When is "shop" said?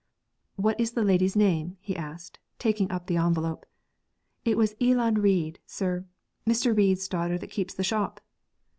7.83-8.19